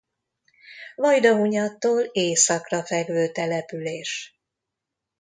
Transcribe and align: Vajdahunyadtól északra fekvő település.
Vajdahunyadtól 0.95 2.01
északra 2.01 2.83
fekvő 2.83 3.31
település. 3.31 4.39